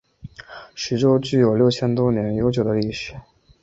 [0.73, 3.13] 徐州具有六千多年悠久的历史。